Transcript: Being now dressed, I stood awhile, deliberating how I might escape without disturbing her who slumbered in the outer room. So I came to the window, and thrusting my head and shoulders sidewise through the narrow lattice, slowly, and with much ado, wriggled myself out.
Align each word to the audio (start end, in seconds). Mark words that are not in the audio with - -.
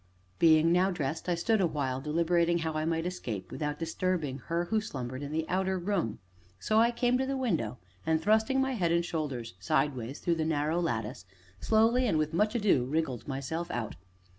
Being 0.39 0.71
now 0.71 0.89
dressed, 0.89 1.29
I 1.29 1.35
stood 1.35 1.61
awhile, 1.61 2.01
deliberating 2.01 2.57
how 2.57 2.73
I 2.73 2.85
might 2.85 3.05
escape 3.05 3.51
without 3.51 3.77
disturbing 3.77 4.39
her 4.47 4.65
who 4.65 4.81
slumbered 4.81 5.21
in 5.21 5.31
the 5.31 5.47
outer 5.47 5.77
room. 5.77 6.17
So 6.59 6.79
I 6.79 6.89
came 6.89 7.19
to 7.19 7.25
the 7.27 7.37
window, 7.37 7.77
and 8.03 8.19
thrusting 8.19 8.59
my 8.59 8.71
head 8.71 8.91
and 8.91 9.05
shoulders 9.05 9.53
sidewise 9.59 10.17
through 10.17 10.37
the 10.37 10.43
narrow 10.45 10.79
lattice, 10.79 11.27
slowly, 11.59 12.07
and 12.07 12.17
with 12.17 12.33
much 12.33 12.55
ado, 12.55 12.83
wriggled 12.85 13.27
myself 13.27 13.69
out. 13.69 13.95